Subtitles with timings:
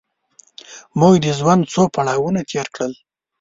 [0.99, 2.93] موږ د ژوند څو پړاوونه تېر کړل.